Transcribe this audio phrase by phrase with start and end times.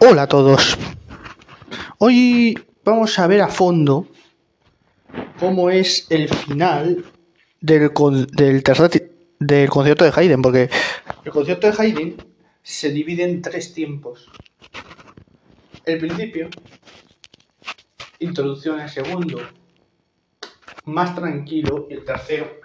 [0.00, 0.78] Hola a todos.
[1.98, 4.06] Hoy vamos a ver a fondo
[5.40, 7.04] cómo es el final
[7.60, 7.90] del,
[8.30, 10.70] del, tercer, del concierto de Haydn, porque
[11.24, 12.16] el concierto de Haydn
[12.62, 14.30] se divide en tres tiempos.
[15.84, 16.48] El principio,
[18.20, 19.40] introducción el segundo,
[20.84, 22.60] más tranquilo, y el tercero,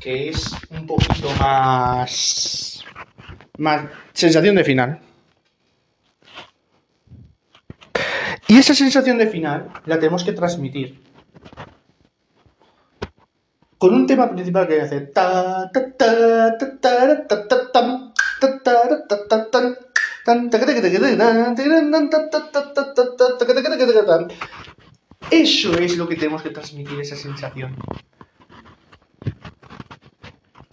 [0.00, 2.82] que es un poquito más,
[3.58, 5.00] más sensación de final.
[8.54, 11.02] Y esa sensación de final la tenemos que transmitir
[13.78, 15.10] con un tema principal que hace
[25.32, 27.74] eso es lo que tenemos que transmitir esa sensación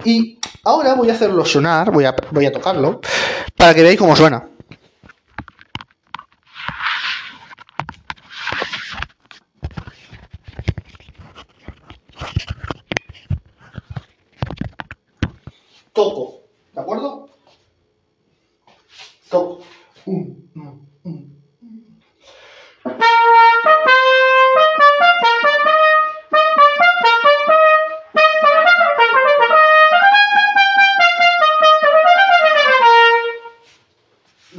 [0.05, 3.01] y ahora voy a hacerlo sonar voy a, voy a tocarlo
[3.57, 4.51] para que veáis cómo suena
[15.93, 17.29] toco, ¿de acuerdo?
[19.29, 19.63] Toco.
[20.05, 20.40] Un, un, un.
[20.53, 20.81] Lo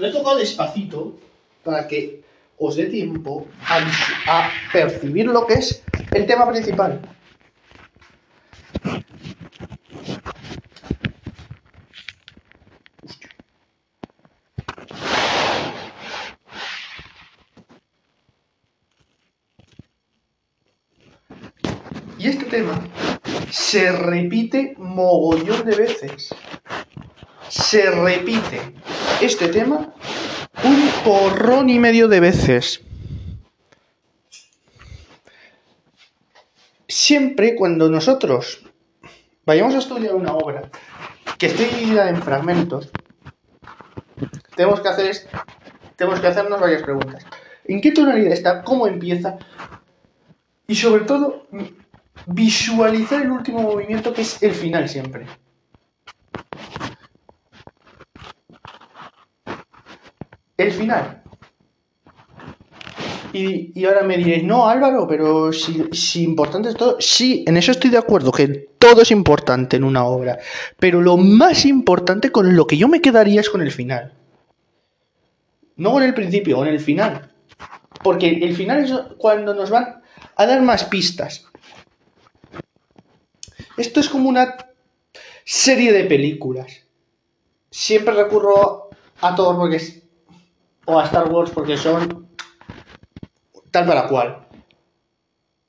[0.07, 1.19] he tocado despacito
[1.63, 2.23] para que
[2.59, 3.79] os dé tiempo a,
[4.29, 5.83] a percibir lo que es
[6.13, 7.01] el tema principal.
[22.23, 22.81] Y este tema
[23.73, 26.35] se repite mogollón de veces.
[27.49, 28.61] Se repite
[29.23, 29.95] este tema
[30.63, 32.83] un porrón y medio de veces.
[36.87, 38.63] Siempre cuando nosotros
[39.47, 40.71] vayamos a estudiar una obra
[41.39, 42.91] que esté dividida en fragmentos,
[44.55, 45.17] tenemos que hacer
[45.97, 47.25] tenemos que hacernos varias preguntas.
[47.65, 48.65] ¿En qué tonalidad está?
[48.65, 49.39] ¿Cómo empieza?
[50.67, 51.47] Y sobre todo,
[52.27, 55.27] visualizar el último movimiento que es el final siempre.
[60.57, 61.23] El final.
[63.33, 66.97] Y, y, ahora me diréis, no Álvaro, pero si, si importante es todo.
[67.01, 70.39] Sí, en eso estoy de acuerdo, que todo es importante en una obra.
[70.79, 74.13] Pero lo más importante con lo que yo me quedaría es con el final.
[75.77, 77.31] No con el principio, con el final.
[78.03, 80.03] Porque el final es cuando nos van
[80.37, 81.47] a dar más pistas.
[83.77, 84.57] Esto es como una
[85.45, 86.85] serie de películas.
[87.71, 88.91] Siempre recurro
[89.21, 90.03] a Thor porque es,
[90.85, 92.29] o a Star Wars porque son
[93.71, 94.47] tal para cual.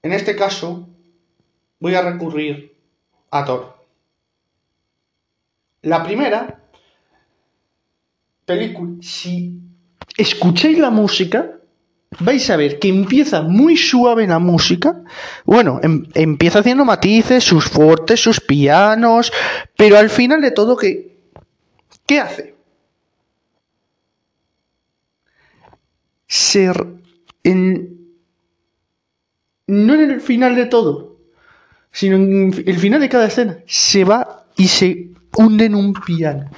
[0.01, 0.89] En este caso,
[1.79, 2.75] voy a recurrir
[3.31, 3.77] a Thor.
[5.81, 6.61] La primera
[8.45, 9.59] película, si
[10.17, 11.52] escucháis la música,
[12.19, 15.03] vais a ver que empieza muy suave la música.
[15.45, 19.31] Bueno, em, empieza haciendo matices, sus fuertes, sus pianos,
[19.77, 21.17] pero al final de todo, ¿qué,
[22.05, 22.55] qué hace?
[26.27, 26.85] Ser
[27.43, 27.99] en,
[29.67, 31.17] no en el final de todo,
[31.91, 36.49] sino en el final de cada escena, se va y se hunde en un piano.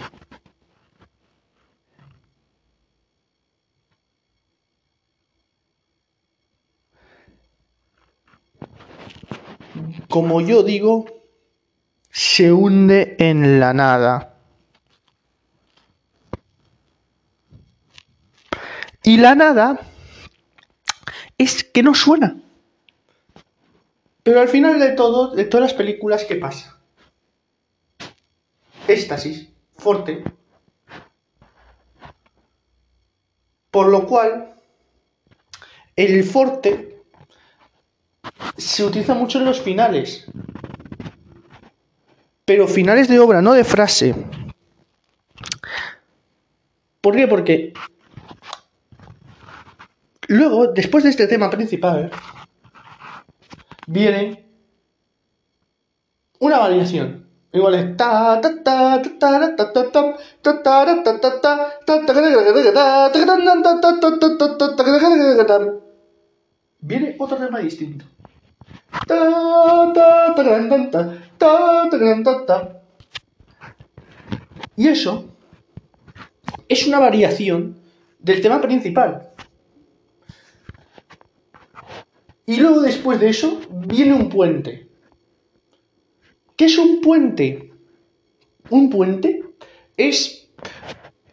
[10.16, 11.06] Como yo digo,
[12.10, 14.38] se hunde en la nada.
[19.04, 19.78] Y la nada
[21.38, 22.38] es que no suena.
[24.24, 26.80] Pero al final de todo, de todas las películas, ¿qué pasa?
[28.88, 30.24] Éxtasis, fuerte.
[33.70, 34.56] Por lo cual,
[35.98, 36.95] el forte
[38.58, 40.26] se utiliza mucho en los finales.
[42.46, 44.14] Pero finales de obra, no de frase.
[47.02, 47.28] ¿Por qué?
[47.28, 47.74] Porque
[50.28, 52.12] luego, después de este tema principal,
[53.88, 54.46] viene
[56.40, 57.26] una variación.
[57.52, 60.64] Igual es ta ta ta ta ta ta ta ta ta
[61.04, 61.46] ta ta
[61.86, 62.06] ta
[65.46, 65.60] ta
[66.82, 68.06] viene otro tema distinto.
[74.76, 75.26] Y eso
[76.68, 77.78] es una variación
[78.20, 79.30] del tema principal.
[82.46, 84.88] Y luego después de eso viene un puente.
[86.56, 87.72] ¿Qué es un puente?
[88.70, 89.44] Un puente
[89.98, 90.48] es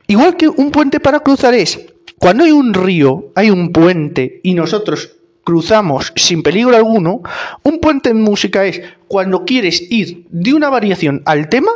[0.07, 4.55] igual que un puente para cruzar es cuando hay un río, hay un puente y
[4.55, 7.23] nosotros cruzamos sin peligro alguno,
[7.63, 11.71] un puente en música es cuando quieres ir de una variación al tema,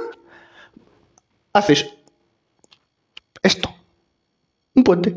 [1.53, 1.87] haces
[3.43, 3.75] esto,
[4.75, 5.17] un puente,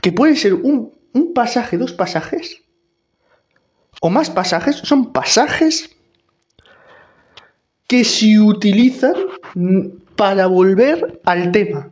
[0.00, 2.62] que puede ser un, un pasaje, dos pasajes,
[4.00, 5.96] o más pasajes, son pasajes
[7.86, 9.14] que se utilizan
[10.14, 11.90] para volver al tema.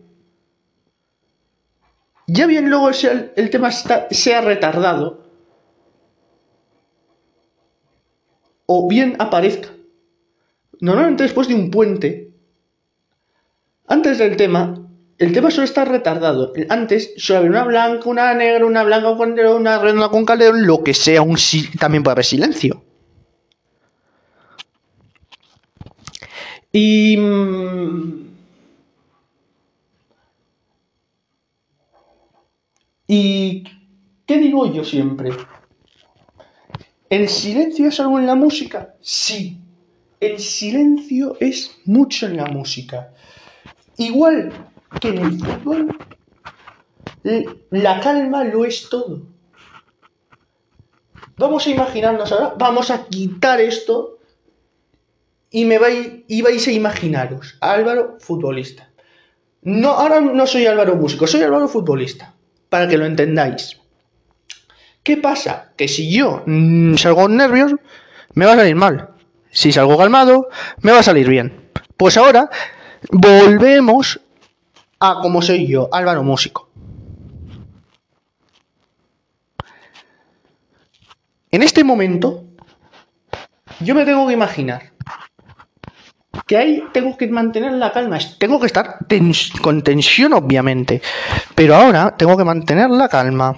[2.27, 5.25] Ya bien luego el, tema sea retardado,
[8.67, 9.71] o bien aparezca.
[10.81, 12.33] Normalmente después de un puente,
[13.87, 14.87] antes del tema,
[15.19, 16.53] el tema suele estar retardado.
[16.69, 20.95] Antes suele haber una blanca, una negra, una blanca una redonda con calderón, lo que
[20.95, 21.39] sea, un
[21.79, 22.83] también puede haber silencio.
[26.73, 27.17] Y...
[33.07, 33.65] ¿Y
[34.27, 35.31] qué digo yo siempre?
[37.09, 38.95] ¿El silencio es algo en la música?
[39.01, 39.61] Sí,
[40.21, 43.13] el silencio es mucho en la música.
[43.97, 44.53] Igual
[45.01, 45.99] que en el fútbol,
[47.71, 49.23] la calma lo es todo.
[51.39, 54.19] Vamos a imaginarnos ahora, vamos a quitar esto
[55.51, 58.91] y me vais, y vais a imaginaros, Álvaro futbolista.
[59.63, 62.35] No, ahora no soy Álvaro músico, soy Álvaro futbolista,
[62.69, 63.79] para que lo entendáis.
[65.03, 65.73] ¿Qué pasa?
[65.77, 67.75] Que si yo mm, salgo nervios,
[68.35, 69.11] me va a salir mal.
[69.51, 70.49] Si salgo calmado,
[70.83, 71.71] me va a salir bien.
[71.97, 72.51] Pues ahora
[73.11, 74.21] volvemos
[74.99, 76.69] a como soy yo, Álvaro Músico.
[81.51, 82.45] En este momento,
[83.81, 84.96] yo me tengo que imaginar
[86.47, 88.99] que ahí tengo que mantener la calma, tengo que estar
[89.61, 91.03] con tensión obviamente,
[91.55, 93.57] pero ahora tengo que mantener la calma.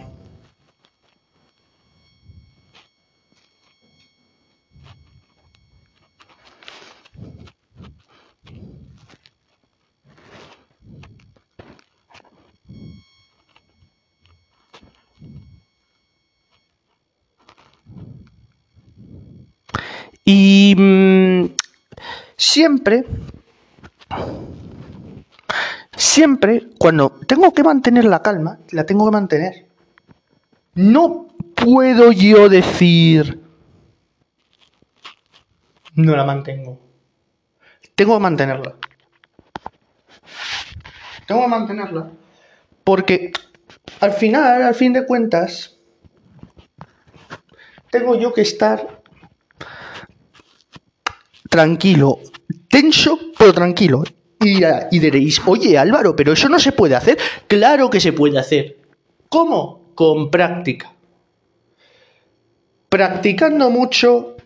[20.30, 20.97] Y mm,
[22.38, 23.04] siempre,
[25.94, 29.68] siempre, cuando tengo que mantener la calma, la tengo que mantener.
[30.74, 33.42] No puedo yo decir,
[35.94, 36.80] no la mantengo.
[37.94, 38.76] Tengo que mantenerla.
[41.26, 42.10] Tengo que mantenerla.
[42.84, 43.32] Porque
[44.00, 45.76] al final, al fin de cuentas,
[47.90, 48.97] tengo yo que estar
[51.48, 52.20] tranquilo,
[52.68, 54.04] tenso, pero tranquilo.
[54.40, 57.18] Y, y, diréis, oye Álvaro, pero eso no se puede hacer.
[57.48, 58.78] Claro que se puede hacer.
[59.28, 59.92] ¿Cómo?
[59.94, 60.92] Con práctica.
[62.88, 64.36] Practicando mucho,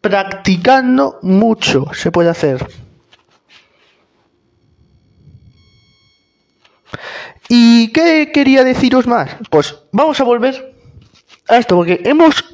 [0.00, 2.66] practicando mucho se puede hacer.
[7.48, 9.30] ¿Y qué quería deciros más?
[9.50, 10.74] Pues vamos a volver
[11.48, 12.44] a esto, porque hemos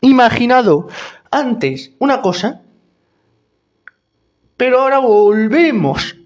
[0.00, 0.88] imaginado
[1.34, 2.62] antes una cosa,
[4.56, 6.16] pero ahora volvemos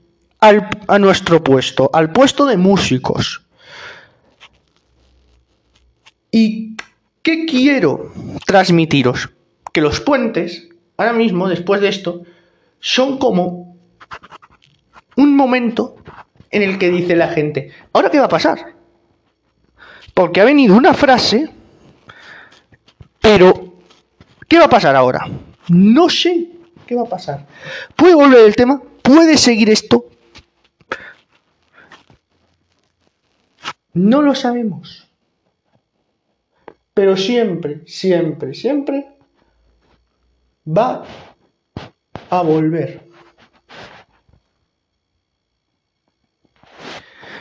[0.41, 3.43] a nuestro puesto, al puesto de músicos.
[6.31, 6.77] ¿Y
[7.23, 8.13] qué quiero
[8.47, 9.31] transmitiros?
[9.73, 12.23] Que los puentes, ahora mismo, después de esto,
[12.79, 13.77] son como
[15.17, 15.97] un momento
[16.51, 18.75] en el que dice la gente, ¿ahora qué va a pasar?
[20.15, 21.51] Porque ha venido una frase,
[23.21, 23.68] pero
[24.49, 25.27] ¿Qué va a pasar ahora?
[25.69, 26.49] No sé
[26.87, 27.47] qué va a pasar.
[27.95, 28.83] ¿Puede volver el tema?
[29.03, 30.07] ¿Puede seguir esto?
[33.93, 35.07] No lo sabemos.
[36.95, 39.07] Pero siempre, siempre, siempre
[40.67, 41.05] va
[42.31, 43.07] a volver.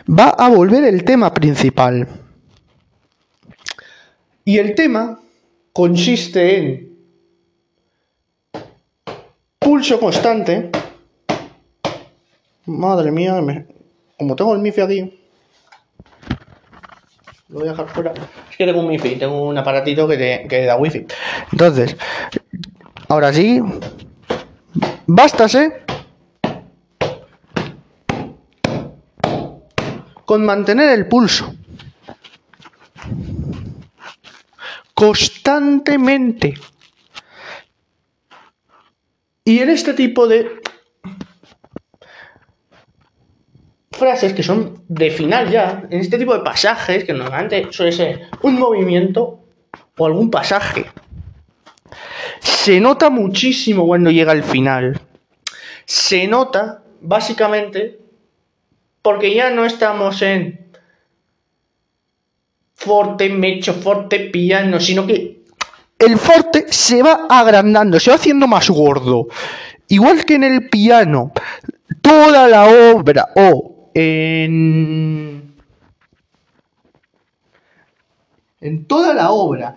[0.10, 2.08] Va a volver el tema principal.
[4.46, 5.20] Y el tema
[5.74, 6.87] consiste en
[9.78, 10.72] pulso constante.
[12.66, 13.40] Madre mía,
[14.18, 15.20] como tengo el MIFI aquí,
[17.50, 18.14] lo voy a dejar fuera.
[18.50, 21.06] Es que tengo un MIFI, tengo un aparatito que, que da wifi.
[21.52, 21.96] Entonces,
[23.08, 23.62] ahora sí,
[25.06, 25.84] bástase
[30.26, 31.54] con mantener el pulso.
[34.96, 36.56] Constantemente.
[39.48, 40.60] Y en este tipo de
[43.92, 48.28] frases que son de final ya, en este tipo de pasajes, que normalmente suele ser
[48.42, 49.46] un movimiento
[49.98, 50.88] o algún pasaje,
[52.42, 55.00] se nota muchísimo cuando llega al final.
[55.86, 58.02] Se nota, básicamente,
[59.02, 60.74] porque ya no estamos en
[62.76, 65.27] forte, mecho, forte, piano, sino que
[66.00, 69.28] el forte se va agrandando, se va haciendo más gordo.
[69.88, 71.32] Igual que en el piano,
[72.02, 75.56] toda la obra o en
[78.60, 79.76] en toda la obra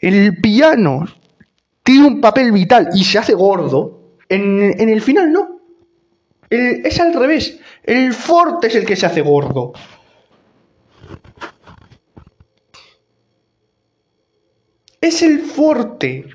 [0.00, 1.06] el piano
[1.82, 5.60] tiene un papel vital y se hace gordo, en, el final no.
[6.50, 7.58] es al revés.
[7.82, 9.72] El forte es el que se hace gordo.
[15.00, 16.28] Es el forte.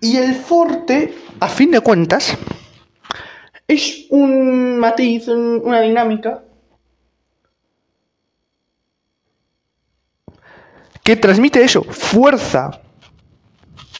[0.00, 2.36] Y el forte, a fin de cuentas,
[3.66, 6.44] es un matiz, una dinámica
[11.02, 12.82] que transmite eso, fuerza.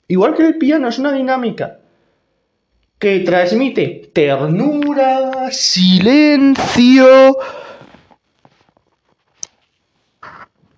[0.09, 1.81] Igual que el piano es una dinámica
[2.99, 7.37] que transmite ternura, silencio.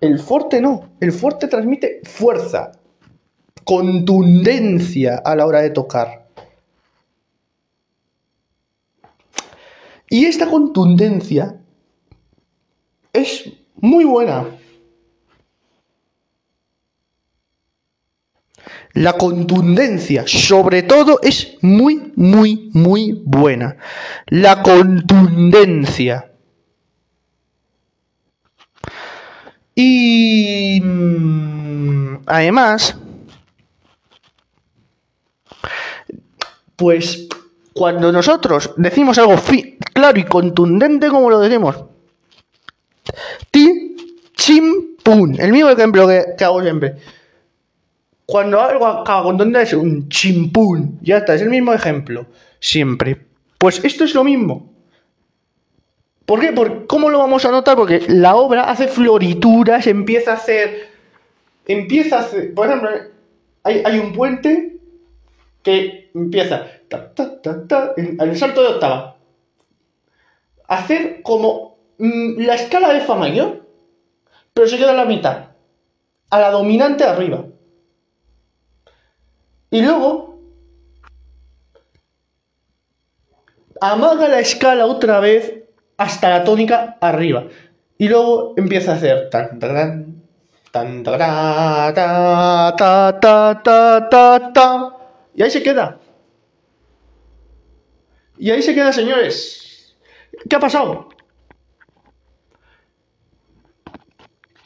[0.01, 2.71] El forte no, el forte transmite fuerza,
[3.63, 6.27] contundencia a la hora de tocar.
[10.09, 11.59] Y esta contundencia
[13.13, 14.58] es muy buena.
[18.93, 23.77] La contundencia, sobre todo, es muy, muy, muy buena.
[24.27, 26.31] La contundencia.
[29.75, 32.97] Y mm, además,
[36.75, 37.27] pues
[37.73, 39.35] cuando nosotros decimos algo
[39.93, 41.77] claro y contundente como lo decimos,
[43.51, 43.95] ti,
[44.35, 46.97] chim, pum, el mismo ejemplo que, que hago siempre
[48.29, 52.27] cuando algo acaba con donde es un chimpún, ya está, es el mismo ejemplo,
[52.59, 53.25] siempre.
[53.57, 54.71] Pues esto es lo mismo.
[56.27, 56.53] ¿Por qué?
[56.85, 57.75] ¿Cómo lo vamos a notar?
[57.75, 60.89] Porque la obra hace florituras, empieza a hacer.
[61.65, 62.53] Empieza a hacer.
[62.53, 62.91] Por ejemplo,
[63.63, 64.77] hay, un puente
[65.63, 66.67] que empieza.
[66.87, 67.11] Ta,
[67.97, 69.17] en el salto de octava.
[70.67, 73.65] Hacer como mm, la escala de Fa mayor,
[74.53, 75.45] pero se queda a la mitad.
[76.29, 77.48] A la dominante arriba.
[79.71, 80.39] Y luego
[83.81, 85.63] amaga la escala otra vez
[85.97, 87.47] hasta la tónica arriba.
[87.97, 90.23] Y luego empieza a hacer tan tan
[90.71, 91.17] tan ta
[91.93, 92.75] ta
[93.21, 94.95] ta ta ta ta
[95.35, 95.99] y ahí se queda.
[98.37, 99.95] Y ahí se queda, señores.
[100.49, 101.08] ¿Qué ha pasado?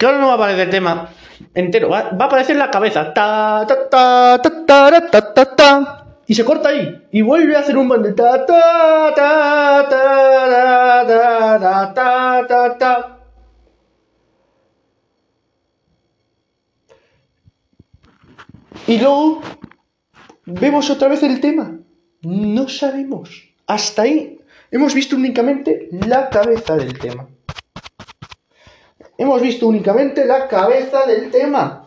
[0.03, 1.07] Que ahora no va a aparecer tema
[1.53, 1.87] entero.
[1.87, 3.13] Va, a aparecer la cabeza.
[3.13, 7.07] Ta, ta, ta, ta, ta, ta, ta, ta, y se corta ahí.
[7.13, 8.13] Y vuelve a hacer un bando.
[8.13, 13.19] Ta, ta, ta, ta, ta, ta, ta, ta,
[18.85, 19.41] Y luego
[20.45, 21.79] vemos otra vez el tema.
[22.23, 23.53] No sabemos.
[23.67, 24.37] Hasta ahí
[24.69, 27.29] hemos visto únicamente la cabeza del tema
[29.17, 31.85] hemos visto únicamente la cabeza del tema.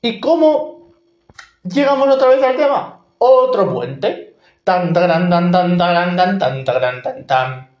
[0.00, 0.92] ¿Y cómo
[1.62, 3.04] llegamos otra vez al tema?
[3.18, 4.36] Otro puente.
[4.64, 7.72] Tan tan tan tan tan tan tan tan tan tan.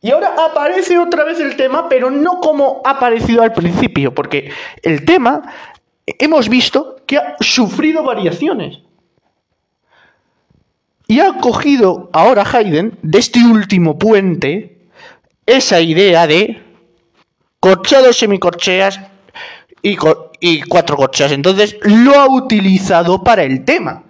[0.00, 4.50] Y ahora aparece otra vez el tema, pero no como ha aparecido al principio, porque
[4.82, 5.42] el tema
[6.06, 8.83] hemos visto que ha sufrido variaciones.
[11.14, 14.88] Y ha cogido ahora Haydn, de este último puente,
[15.46, 16.60] esa idea de
[17.60, 18.98] corcheados, semicorcheas
[19.80, 19.96] y,
[20.40, 21.30] y cuatro corcheas.
[21.30, 24.02] Entonces lo ha utilizado para el tema.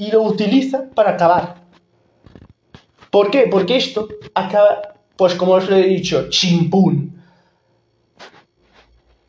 [0.00, 1.56] Y lo utiliza para acabar.
[3.10, 3.48] ¿Por qué?
[3.50, 7.20] Porque esto acaba, pues como os lo he dicho, chimpún.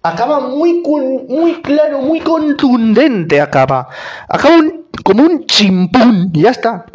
[0.01, 0.82] Acaba muy,
[1.28, 3.90] muy claro, muy contundente, acaba.
[4.30, 4.60] Acaba
[5.04, 6.86] como un chimpún, ya está.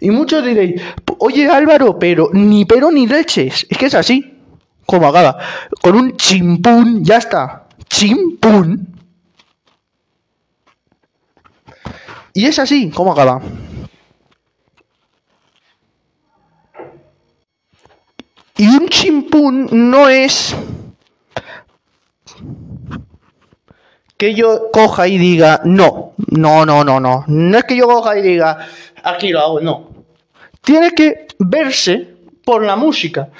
[0.00, 0.80] Y muchos diréis,
[1.18, 3.66] oye Álvaro, pero ni pero ni leches.
[3.68, 4.40] Es que es así,
[4.86, 5.36] como acaba.
[5.82, 7.68] Con un chimpún, ya está.
[7.86, 8.95] Chimpún.
[12.36, 13.40] Y es así, como acaba.
[18.58, 20.54] Y un chimpún no es
[24.18, 27.24] que yo coja y diga, no, no, no, no, no.
[27.26, 28.68] No es que yo coja y diga,
[29.02, 29.90] aquí lo hago, no.
[30.60, 33.30] Tiene que verse por la música.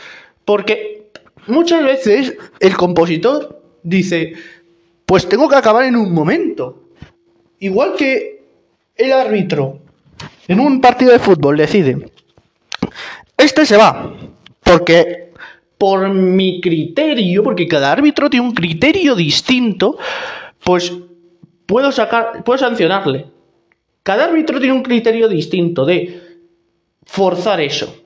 [0.47, 1.11] Porque
[1.49, 4.33] muchas veces el compositor dice,
[5.05, 6.85] pues tengo que acabar en un momento.
[7.59, 8.36] Igual que
[8.97, 9.81] el árbitro
[10.49, 12.11] en un partido de fútbol decide,
[13.37, 14.15] este se va,
[14.63, 15.33] porque
[15.79, 19.99] por mi criterio, porque cada árbitro tiene un criterio distinto,
[20.65, 20.93] pues
[21.67, 23.27] puedo sacar, puedo sancionarle.
[24.03, 26.23] Cada árbitro tiene un criterio distinto de
[27.05, 28.03] forzar eso.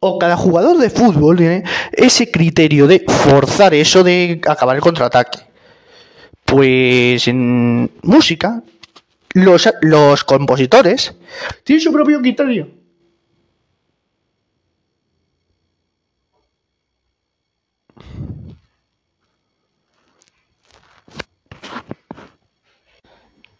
[0.00, 5.40] O cada jugador de fútbol tiene ese criterio de forzar eso de acabar el contraataque.
[6.44, 8.62] Pues en música,
[9.34, 11.14] los, los compositores
[11.64, 12.78] tienen su propio criterio.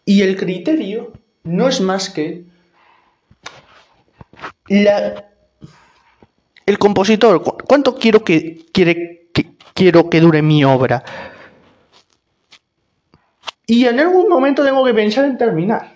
[0.05, 2.43] Y el criterio no es más que
[4.67, 5.29] la,
[6.65, 11.03] el compositor, ¿cuánto quiero que, quiere, que, quiero que dure mi obra?
[13.69, 15.93] Y en algún momento tengo que pensar en terminar.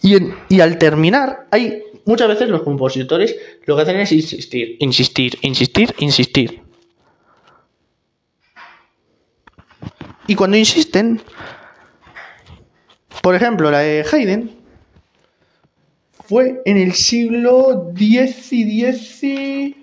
[0.00, 3.34] Y, al terminar, hay muchas veces los compositores
[3.66, 6.62] lo que hacen es insistir, insistir, insistir, insistir.
[10.28, 11.20] Y cuando insisten,
[13.20, 14.52] por ejemplo, la de Haydn
[16.24, 19.74] fue en el siglo X y XVIII,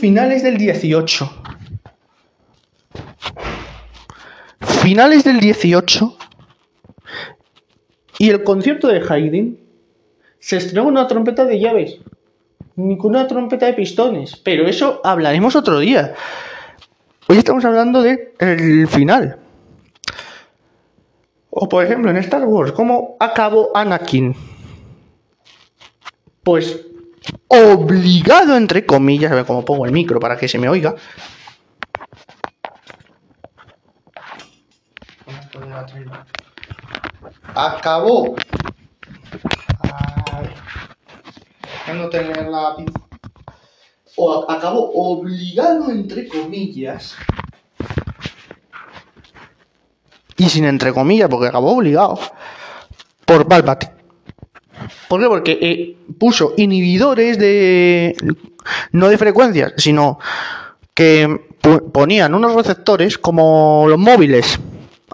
[0.00, 1.55] finales del XVIII.
[4.86, 6.12] Finales del XVIII.
[8.20, 9.58] Y el concierto de Haydn
[10.38, 11.98] se estrenó una trompeta de llaves,
[12.76, 14.36] ni con una trompeta de pistones.
[14.36, 16.14] Pero eso hablaremos otro día.
[17.26, 19.40] Hoy estamos hablando de el final.
[21.50, 24.36] O por ejemplo en Star Wars, ¿cómo acabó Anakin?
[26.44, 26.86] Pues
[27.48, 30.94] obligado entre comillas, a ver cómo pongo el micro para que se me oiga.
[37.54, 38.36] Acabó.
[41.94, 42.76] no tener la
[44.16, 47.14] o acabó obligado, entre comillas,
[50.36, 52.18] y sin entre comillas, porque acabó obligado,
[53.24, 53.92] por Palpatine.
[55.08, 55.28] ¿Por qué?
[55.28, 58.16] Porque eh, puso inhibidores de.
[58.92, 60.18] no de frecuencias, sino
[60.94, 61.40] que
[61.92, 64.58] ponían unos receptores como los móviles.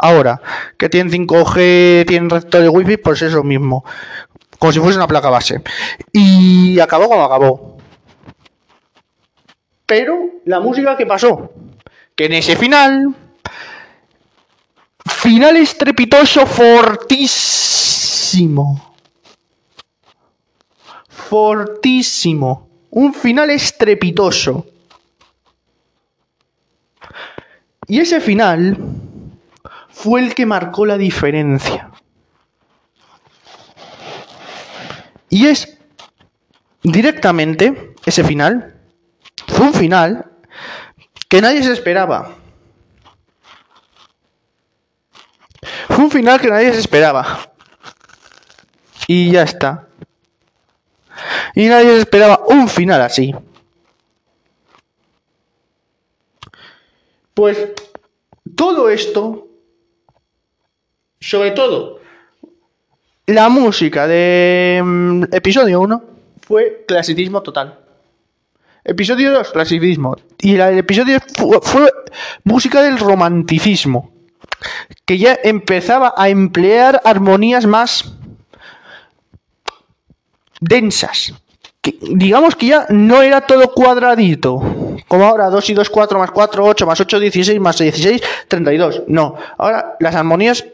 [0.03, 0.43] Ahora,
[0.77, 3.85] que tienen 5G, tienen receptores Wi-Fi, pues eso mismo.
[4.59, 5.63] Como si fuese una placa base.
[6.13, 7.79] Y acabó como acabó.
[9.87, 11.53] Pero la música que pasó,
[12.17, 13.15] que en ese final,
[15.07, 17.37] final estrepitoso fortísimo.
[21.07, 22.69] Fortísimo.
[22.91, 24.67] Un final estrepitoso.
[27.87, 28.77] Y ese final
[30.03, 31.89] fue el que marcó la diferencia.
[35.31, 35.79] Y es
[36.83, 38.75] directamente ese final
[39.47, 40.27] fue un final
[41.29, 42.35] que nadie se esperaba.
[45.87, 47.53] Fue un final que nadie se esperaba.
[49.07, 49.87] Y ya está.
[51.55, 53.33] Y nadie se esperaba un final así.
[57.35, 57.73] Pues
[58.55, 59.52] todo esto,
[61.23, 62.01] sobre todo
[63.27, 66.05] la música de mm, episodio 1,
[66.47, 67.79] fue clasicismo total.
[68.85, 70.17] Episodio 2, clasicismo.
[70.41, 71.21] Y el episodio
[71.63, 71.93] fue,
[72.43, 74.11] música del romanticismo.
[75.05, 78.13] Que ya empezaba a emplear armonías más
[80.61, 81.33] densas.
[81.83, 84.61] digamos que ya no era todo cuadradito.
[85.07, 89.03] Como ahora 2 y 2, 4 más 4, 8 más 8, 16 más 16, 32.
[89.07, 90.65] No, ahora las armonías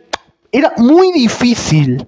[0.53, 2.07] era muy difícil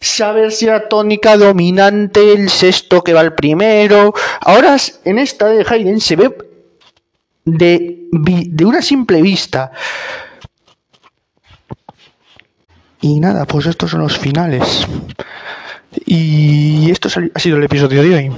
[0.00, 4.14] saber si la tónica dominante, el sexto que va el primero.
[4.40, 6.36] Ahora en esta de Haydn se ve
[7.44, 9.72] de, de una simple vista.
[13.00, 14.86] Y nada, pues estos son los finales.
[16.04, 18.32] Y esto ha sido el episodio de hoy.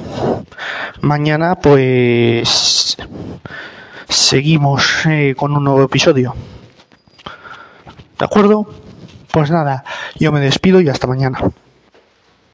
[1.00, 2.96] Mañana pues
[4.08, 6.34] seguimos eh, con un nuevo episodio.
[8.20, 8.66] ¿De acuerdo?
[9.32, 9.82] Pues nada,
[10.18, 11.40] yo me despido y hasta mañana.